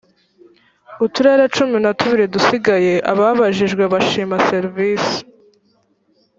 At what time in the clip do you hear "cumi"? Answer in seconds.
1.55-1.77